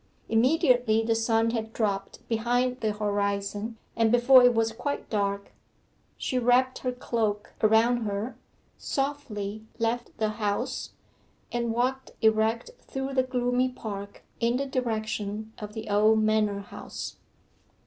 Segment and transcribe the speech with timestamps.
[0.29, 5.51] Immediately the sun had dropped behind the horizon, and before it was quite dark,
[6.17, 8.35] she wrapped her cloak around her,
[8.79, 10.93] softly left the house,
[11.51, 17.17] and walked erect through the gloomy park in the direction of the old manor house.